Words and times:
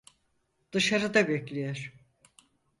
Dışarıda 0.71 1.27
bekliyor. 1.27 1.93